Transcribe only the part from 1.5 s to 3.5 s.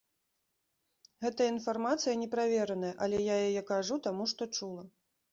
інфармацыя неправераная, але я